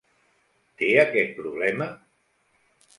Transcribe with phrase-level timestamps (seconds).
[0.83, 1.91] Té aquest problema?